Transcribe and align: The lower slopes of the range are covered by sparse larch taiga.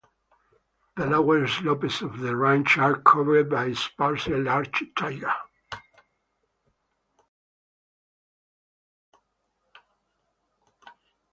The 0.97 1.05
lower 1.05 1.45
slopes 1.47 2.01
of 2.01 2.17
the 2.21 2.35
range 2.35 2.75
are 2.79 2.95
covered 3.01 3.51
by 3.51 3.73
sparse 3.73 4.25
larch 4.29 4.81
taiga. 4.97 5.31